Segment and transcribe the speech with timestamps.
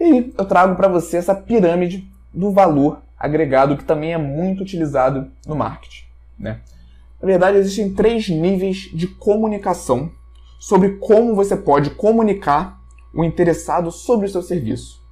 [0.00, 5.30] E eu trago para você essa pirâmide do valor agregado que também é muito utilizado
[5.46, 6.04] no marketing.
[6.38, 6.60] Né?
[7.20, 10.10] Na verdade, existem três níveis de comunicação
[10.58, 12.80] sobre como você pode comunicar
[13.12, 15.02] o interessado sobre o seu serviço.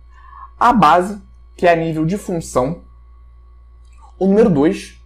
[0.59, 1.21] A base,
[1.57, 2.83] que é a nível de função.
[4.19, 5.04] O número 2,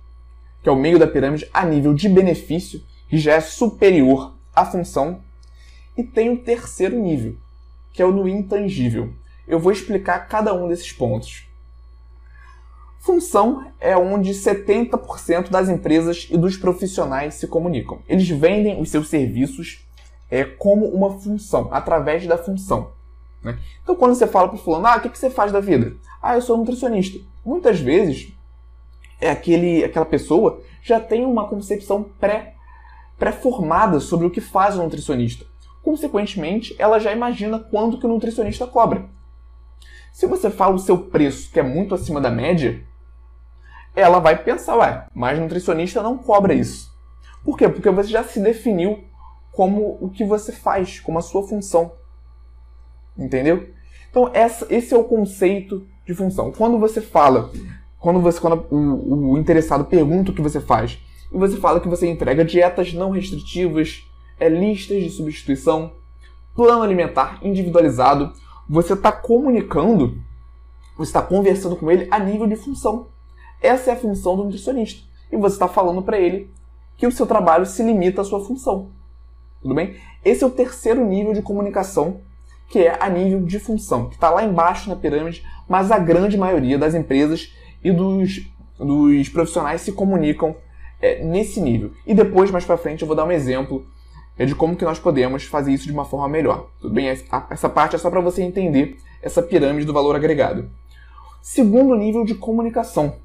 [0.68, 4.66] que é o meio da pirâmide, a nível de benefício, que já é superior à
[4.66, 5.22] função.
[5.96, 7.36] E tem o terceiro nível,
[7.90, 9.10] que é o no intangível.
[9.46, 11.48] Eu vou explicar cada um desses pontos.
[13.00, 18.02] Função é onde 70% das empresas e dos profissionais se comunicam.
[18.06, 19.88] Eles vendem os seus serviços
[20.30, 22.92] é, como uma função, através da função.
[23.42, 23.58] Né?
[23.82, 25.96] Então, quando você fala para o fulano, ah, o que, que você faz da vida?
[26.20, 27.18] Ah, eu sou nutricionista.
[27.42, 28.34] Muitas vezes,
[29.20, 32.54] é aquele, aquela pessoa já tem uma concepção pré,
[33.18, 35.44] pré-formada sobre o que faz o nutricionista.
[35.82, 39.08] Consequentemente, ela já imagina quanto que o nutricionista cobra.
[40.12, 42.82] Se você fala o seu preço, que é muito acima da média,
[43.94, 46.90] ela vai pensar, ué, mas nutricionista não cobra isso.
[47.44, 47.68] Por quê?
[47.68, 49.04] Porque você já se definiu
[49.52, 51.92] como o que você faz, como a sua função.
[53.16, 53.70] Entendeu?
[54.10, 56.52] Então, essa, esse é o conceito de função.
[56.52, 57.50] Quando você fala,
[57.98, 60.98] quando, você, quando o, o interessado pergunta o que você faz,
[61.32, 64.04] e você fala que você entrega dietas não restritivas,
[64.38, 65.92] é, listas de substituição,
[66.54, 68.32] plano alimentar individualizado,
[68.68, 70.18] você está comunicando,
[70.96, 73.08] você está conversando com ele a nível de função.
[73.60, 75.02] Essa é a função do nutricionista.
[75.30, 76.50] E você está falando para ele
[76.96, 78.90] que o seu trabalho se limita à sua função.
[79.60, 79.96] Tudo bem?
[80.24, 82.20] Esse é o terceiro nível de comunicação,
[82.68, 86.36] que é a nível de função, que está lá embaixo na pirâmide, mas a grande
[86.36, 87.52] maioria das empresas
[87.82, 90.56] e dos, dos profissionais se comunicam
[91.00, 91.92] é, nesse nível.
[92.06, 93.86] E depois, mais para frente, eu vou dar um exemplo
[94.36, 96.70] é, de como que nós podemos fazer isso de uma forma melhor.
[96.80, 97.08] Tudo bem?
[97.08, 100.70] Essa parte é só para você entender essa pirâmide do valor agregado.
[101.42, 103.16] Segundo nível de comunicação,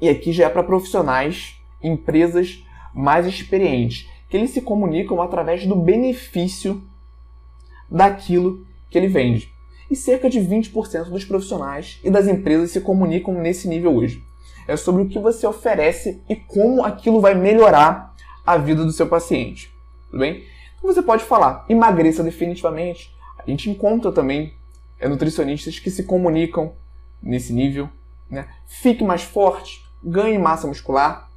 [0.00, 2.64] e aqui já é para profissionais, empresas
[2.94, 6.82] mais experientes, que eles se comunicam através do benefício
[7.90, 9.52] daquilo que ele vende.
[9.90, 14.22] E cerca de 20% dos profissionais e das empresas se comunicam nesse nível hoje.
[14.66, 19.06] É sobre o que você oferece e como aquilo vai melhorar a vida do seu
[19.06, 19.72] paciente.
[20.10, 20.44] Tudo bem?
[20.76, 23.10] Então você pode falar, emagreça definitivamente.
[23.38, 24.52] A gente encontra também
[25.00, 26.72] é, nutricionistas que se comunicam
[27.22, 27.88] nesse nível.
[28.30, 28.46] Né?
[28.66, 31.28] Fique mais forte, ganhe massa muscular.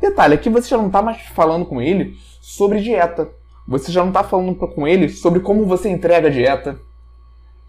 [0.00, 3.30] Detalhe, aqui você já não está mais falando com ele sobre dieta.
[3.68, 6.80] Você já não está falando com ele sobre como você entrega a dieta,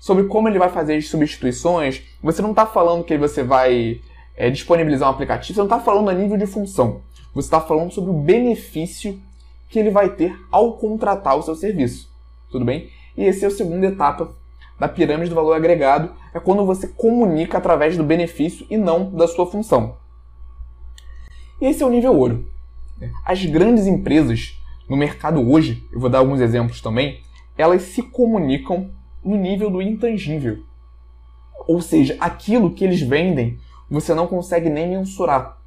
[0.01, 2.01] sobre como ele vai fazer as substituições.
[2.23, 4.01] Você não está falando que você vai
[4.35, 5.53] é, disponibilizar um aplicativo.
[5.53, 7.01] Você não está falando a nível de função.
[7.35, 9.21] Você está falando sobre o benefício
[9.69, 12.09] que ele vai ter ao contratar o seu serviço.
[12.49, 12.89] Tudo bem?
[13.15, 14.35] E esse é a segunda etapa
[14.79, 16.11] da pirâmide do valor agregado.
[16.33, 19.97] É quando você comunica através do benefício e não da sua função.
[21.61, 22.47] E esse é o nível ouro.
[23.23, 24.59] As grandes empresas
[24.89, 27.21] no mercado hoje, eu vou dar alguns exemplos também,
[27.55, 28.89] elas se comunicam
[29.23, 30.63] no nível do intangível.
[31.67, 33.59] Ou seja, aquilo que eles vendem
[33.89, 35.57] você não consegue nem mensurar.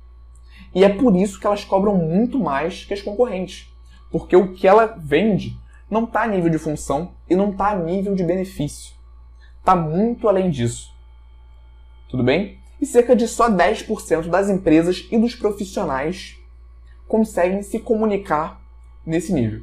[0.75, 3.73] E é por isso que elas cobram muito mais que as concorrentes.
[4.11, 5.57] Porque o que ela vende
[5.91, 8.95] não está a nível de função e não está a nível de benefício.
[9.59, 10.93] Está muito além disso.
[12.09, 12.65] Tudo bem?
[12.85, 16.39] e cerca de só 10% das empresas e dos profissionais
[17.09, 18.61] conseguem se comunicar
[19.07, 19.63] nesse nível.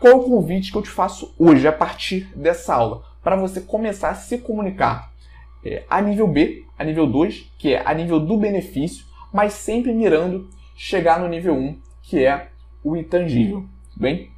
[0.00, 3.60] Qual é o convite que eu te faço hoje, a partir dessa aula, para você
[3.60, 5.12] começar a se comunicar
[5.64, 9.94] é, a nível B, a nível 2, que é a nível do benefício, mas sempre
[9.94, 12.48] mirando chegar no nível 1, que é
[12.82, 13.64] o intangível.
[13.96, 14.32] Bem?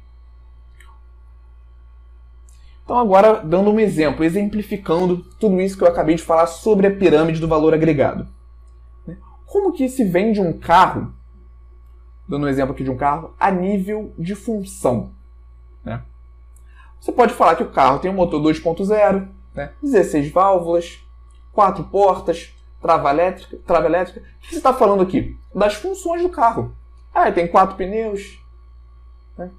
[2.83, 6.95] Então, agora, dando um exemplo, exemplificando tudo isso que eu acabei de falar sobre a
[6.95, 8.27] pirâmide do valor agregado.
[9.07, 9.17] Né?
[9.47, 11.11] Como que se vende um carro,
[12.29, 15.13] dando um exemplo aqui de um carro, a nível de função?
[15.83, 15.99] Né?
[17.05, 19.73] Você pode falar que o carro tem um motor 2.0, né?
[19.79, 20.97] 16 válvulas,
[21.53, 24.21] 4 portas, trava elétrica, trava elétrica.
[24.21, 25.37] O que você está falando aqui?
[25.53, 26.75] Das funções do carro.
[27.13, 28.43] Ah, tem quatro pneus.
[29.37, 29.51] Né?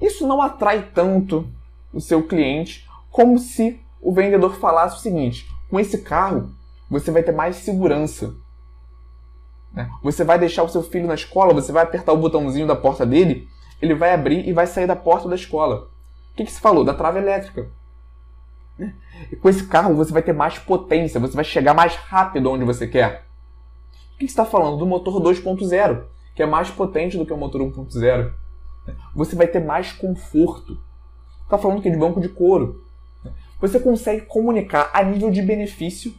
[0.00, 1.46] Isso não atrai tanto
[1.92, 6.54] o seu cliente, como se o vendedor falasse o seguinte: com esse carro
[6.88, 8.34] você vai ter mais segurança.
[9.74, 9.90] Né?
[10.02, 13.04] Você vai deixar o seu filho na escola, você vai apertar o botãozinho da porta
[13.04, 13.46] dele,
[13.82, 15.92] ele vai abrir e vai sair da porta da escola.
[16.34, 16.82] O que, que se falou?
[16.82, 17.70] Da trava elétrica.
[18.76, 18.92] Né?
[19.30, 22.64] E com esse carro você vai ter mais potência, você vai chegar mais rápido onde
[22.64, 23.24] você quer.
[24.14, 24.76] O que está falando?
[24.76, 26.04] Do motor 2.0,
[26.34, 28.32] que é mais potente do que o motor 1.0.
[29.14, 30.76] Você vai ter mais conforto.
[31.44, 32.84] Está falando que é de banco de couro.
[33.60, 36.12] Você consegue comunicar a nível de benefício.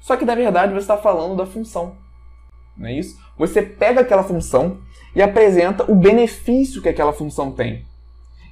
[0.00, 1.98] Só que na verdade você está falando da função.
[2.74, 3.20] Não é isso?
[3.36, 4.80] Você pega aquela função
[5.14, 7.85] e apresenta o benefício que aquela função tem.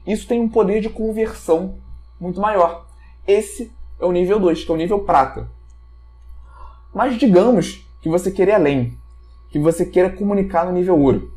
[0.06, 1.78] Isso tem um poder de conversão
[2.20, 2.86] muito maior.
[3.26, 5.48] Esse é o nível 2, que é o nível prata.
[6.94, 8.96] Mas digamos que você queira além,
[9.50, 11.32] que você queira comunicar no nível ouro.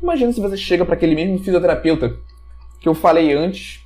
[0.00, 2.16] Imagina se você chega para aquele mesmo fisioterapeuta
[2.80, 3.84] que eu falei antes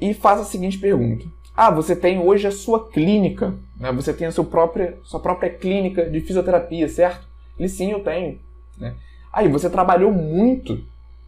[0.00, 3.92] e faz a seguinte pergunta: Ah, você tem hoje a sua clínica, né?
[3.92, 7.28] você tem a sua própria, sua própria clínica de fisioterapia, certo?
[7.58, 8.40] Ele sim, eu tenho.
[8.78, 8.94] Né?
[9.30, 10.82] Aí, você trabalhou muito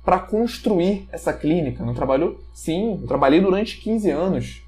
[0.05, 2.41] para construir essa clínica, não trabalhou?
[2.53, 4.63] Sim, eu trabalhei durante 15 anos.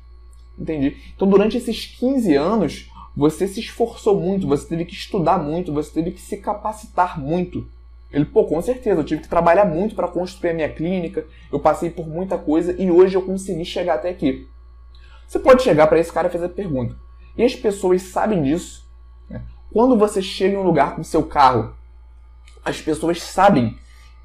[0.58, 0.96] Entendi.
[1.14, 5.90] Então, durante esses 15 anos, você se esforçou muito, você teve que estudar muito, você
[5.92, 7.66] teve que se capacitar muito.
[8.12, 11.58] Ele, pô, com certeza, eu tive que trabalhar muito para construir a minha clínica, eu
[11.58, 14.46] passei por muita coisa e hoje eu consegui chegar até aqui.
[15.26, 16.94] Você pode chegar para esse cara e fazer a pergunta:
[17.36, 18.86] e as pessoas sabem disso?
[19.28, 19.42] Né?
[19.72, 21.74] Quando você chega em um lugar com seu carro,
[22.64, 23.76] as pessoas sabem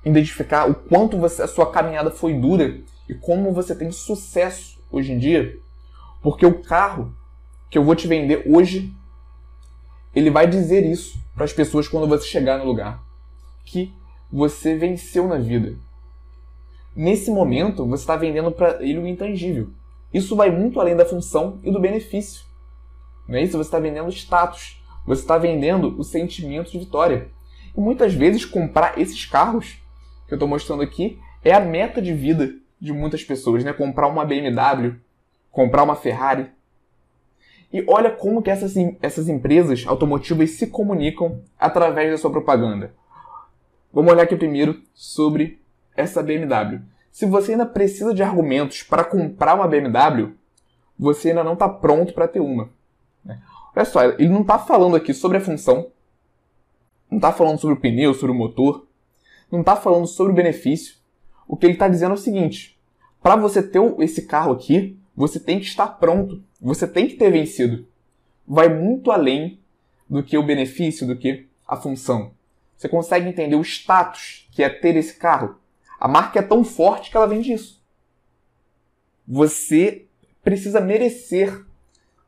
[0.04, 5.12] identificar o quanto você, a sua caminhada foi dura e como você tem sucesso hoje
[5.12, 5.58] em dia,
[6.22, 7.14] porque o carro
[7.70, 8.94] que eu vou te vender hoje,
[10.16, 13.04] ele vai dizer isso para as pessoas quando você chegar no lugar
[13.66, 13.94] que
[14.32, 15.76] você venceu na vida.
[16.96, 19.70] Nesse momento, você está vendendo para ele o intangível.
[20.14, 22.44] Isso vai muito além da função e do benefício.
[23.28, 23.58] Não é isso?
[23.58, 24.82] Você está vendendo status.
[25.06, 27.30] Você está vendendo o sentimento de vitória.
[27.78, 29.78] E muitas vezes comprar esses carros
[30.30, 33.74] que eu estou mostrando aqui é a meta de vida de muitas pessoas, né?
[33.74, 34.96] Comprar uma BMW,
[35.52, 36.52] comprar uma Ferrari.
[37.74, 42.94] E olha como que essas, essas empresas automotivas se comunicam através da sua propaganda.
[43.92, 45.60] Vamos olhar aqui primeiro sobre
[45.96, 46.82] essa BMW.
[47.12, 50.34] Se você ainda precisa de argumentos para comprar uma BMW,
[50.98, 52.70] você ainda não está pronto para ter uma.
[53.26, 53.42] Né?
[53.76, 55.88] Olha só, ele não está falando aqui sobre a função,
[57.10, 58.88] não está falando sobre o pneu, sobre o motor,
[59.52, 60.96] não está falando sobre o benefício.
[61.48, 62.80] O que ele está dizendo é o seguinte:
[63.22, 67.32] para você ter esse carro aqui, você tem que estar pronto, você tem que ter
[67.32, 67.86] vencido.
[68.48, 69.60] Vai muito além
[70.10, 72.32] do que o benefício, do que a função.
[72.76, 75.56] Você consegue entender o status que é ter esse carro?
[76.00, 77.84] A marca é tão forte que ela vende isso.
[79.28, 80.06] Você
[80.42, 81.66] precisa merecer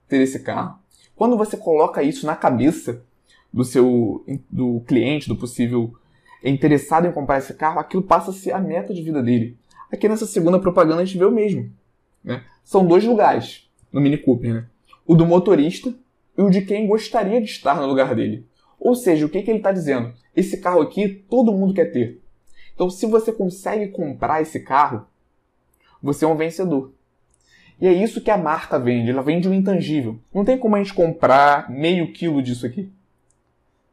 [0.07, 0.77] ter esse carro.
[1.15, 3.01] Quando você coloca isso na cabeça
[3.51, 5.95] do seu do cliente, do possível
[6.49, 9.57] interessado em comprar esse carro, aquilo passa a ser a meta de vida dele.
[9.91, 11.71] Aqui nessa segunda propaganda a gente vê o mesmo.
[12.23, 12.43] Né?
[12.63, 14.65] São dois lugares no Mini Cooper, né?
[15.05, 15.93] O do motorista
[16.38, 18.45] e o de quem gostaria de estar no lugar dele.
[18.79, 20.13] Ou seja, o que, que ele está dizendo?
[20.35, 22.21] Esse carro aqui todo mundo quer ter.
[22.73, 25.05] Então, se você consegue comprar esse carro,
[26.01, 26.93] você é um vencedor.
[27.79, 29.11] E é isso que a marca vende.
[29.11, 30.19] Ela vende o um intangível.
[30.33, 32.91] Não tem como a gente comprar meio quilo disso aqui.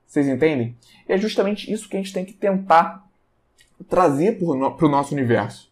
[0.09, 0.75] Vocês entendem?
[1.07, 3.07] E é justamente isso que a gente tem que tentar
[3.89, 4.47] trazer para
[4.87, 5.71] o nosso universo.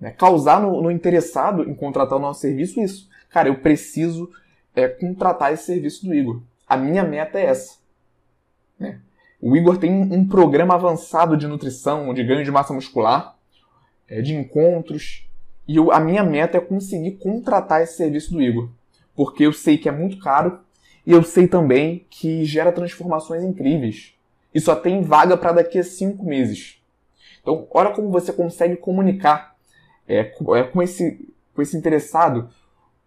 [0.00, 0.12] Né?
[0.12, 3.08] Causar no, no, interessado em contratar o nosso serviço isso.
[3.28, 4.30] Cara, eu preciso
[4.74, 6.40] é, contratar esse serviço do Igor.
[6.66, 7.78] A minha meta é essa.
[8.78, 9.00] Né?
[9.42, 13.36] O Igor tem um programa avançado de nutrição, de ganho de massa muscular,
[14.08, 15.26] é, de encontros,
[15.66, 18.70] e eu, a minha meta é conseguir contratar esse serviço do Igor,
[19.16, 20.60] porque eu sei que é muito caro
[21.06, 24.14] e eu sei também que gera transformações incríveis.
[24.52, 26.82] E só tem vaga para daqui a cinco meses.
[27.40, 29.54] Então, olha como você consegue comunicar
[30.08, 32.50] é, com, é, com, esse, com esse interessado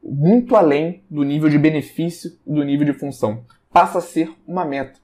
[0.02, 3.44] muito além do nível de benefício e do nível de função.
[3.72, 4.98] Passa a ser uma meta.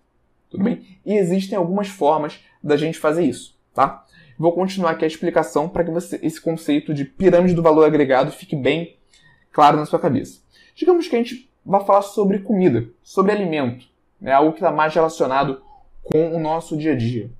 [0.49, 0.99] Tudo bem?
[1.05, 4.05] E existem algumas formas da gente fazer isso, tá?
[4.37, 8.31] Vou continuar aqui a explicação para que você, esse conceito de pirâmide do valor agregado
[8.31, 8.97] fique bem
[9.51, 10.39] claro na sua cabeça.
[10.75, 13.87] Digamos que a gente vai falar sobre comida, sobre alimento,
[14.19, 14.31] né?
[14.31, 15.61] algo que está mais relacionado
[16.03, 17.31] com o nosso dia a dia.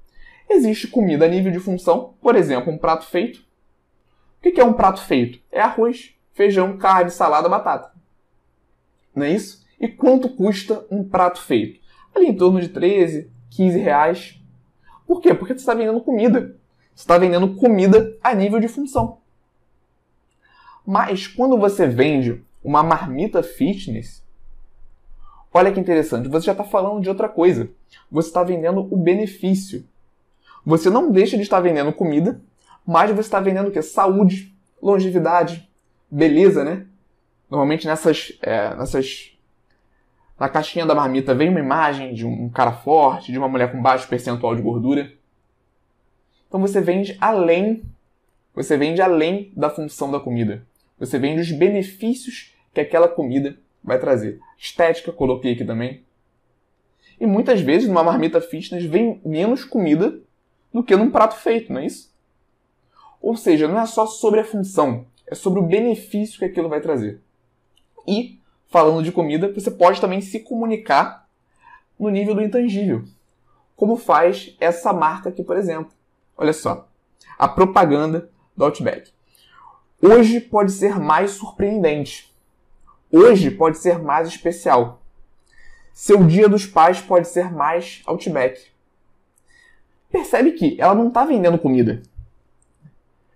[0.50, 3.46] Existe comida a nível de função, por exemplo, um prato feito.
[4.40, 5.40] O que é um prato feito?
[5.52, 7.92] É arroz, feijão, carne, salada, batata.
[9.16, 9.66] Não é isso?
[9.80, 11.86] E quanto custa um prato feito?
[12.16, 14.42] ali em torno de 13, 15 reais.
[15.06, 15.34] Por quê?
[15.34, 16.58] Porque você está vendendo comida.
[16.96, 19.20] Você está vendendo comida a nível de função.
[20.86, 24.26] Mas quando você vende uma marmita fitness,
[25.54, 27.70] olha que interessante, você já está falando de outra coisa.
[28.12, 29.88] Você está vendendo o benefício.
[30.66, 32.42] Você não deixa de estar vendendo comida,
[32.86, 33.84] mas você está vendendo o quê?
[33.84, 35.70] Saúde, longevidade,
[36.10, 36.88] beleza, né?
[37.50, 39.38] Normalmente nessas, é, nessas
[40.40, 43.82] Na caixinha da marmita vem uma imagem de um cara forte, de uma mulher com
[43.82, 45.14] baixo percentual de gordura.
[46.48, 47.84] Então você vende além,
[48.56, 50.66] você vende além da função da comida.
[51.00, 54.42] Você vende os benefícios que aquela comida vai trazer.
[54.58, 56.04] Estética, coloquei aqui também.
[57.18, 60.20] E muitas vezes numa marmita fitness vem menos comida
[60.74, 62.14] do que num prato feito, não é isso?
[63.22, 66.82] Ou seja, não é só sobre a função, é sobre o benefício que aquilo vai
[66.82, 67.22] trazer.
[68.06, 71.26] E, falando de comida, você pode também se comunicar
[71.98, 73.06] no nível do intangível.
[73.78, 75.94] Como faz essa marca aqui, por exemplo.
[76.38, 76.90] Olha só,
[77.40, 79.12] a propaganda do Outback.
[80.02, 82.35] Hoje pode ser mais surpreendente.
[83.18, 85.02] Hoje pode ser mais especial.
[85.94, 88.62] Seu dia dos pais pode ser mais Outback.
[90.12, 92.04] Percebe que ela não está vendendo comida.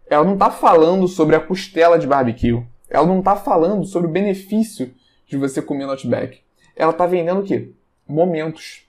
[0.09, 2.61] Ela não está falando sobre a costela de barbecue.
[2.89, 4.93] Ela não está falando sobre o benefício
[5.25, 6.41] de você comer no Outback.
[6.75, 7.71] Ela está vendendo o quê?
[8.05, 8.85] Momentos.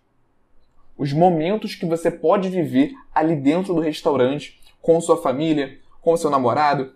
[0.98, 6.30] Os momentos que você pode viver ali dentro do restaurante, com sua família, com seu
[6.30, 6.94] namorado,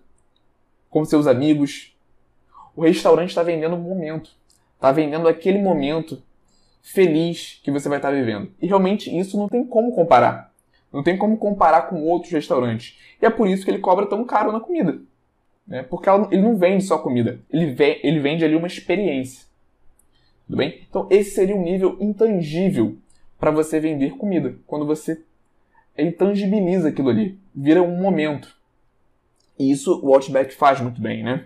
[0.89, 1.94] com seus amigos.
[2.75, 4.31] O restaurante está vendendo um momento.
[4.75, 6.21] Está vendendo aquele momento
[6.81, 8.51] feliz que você vai estar vivendo.
[8.61, 10.53] E realmente isso não tem como comparar.
[10.91, 12.99] Não tem como comparar com outros restaurantes.
[13.21, 14.99] E é por isso que ele cobra tão caro na comida.
[15.67, 15.83] Né?
[15.83, 17.39] Porque ele não vende só comida.
[17.51, 19.45] Ele, ele vende ali uma experiência.
[20.45, 20.81] Tudo bem?
[20.87, 22.97] Então esse seria um nível intangível
[23.39, 24.55] para você vender comida.
[24.67, 25.21] Quando você
[25.97, 27.39] intangibiliza aquilo ali.
[27.53, 28.55] Vira um momento.
[29.57, 31.45] E isso o Outback faz muito bem, né?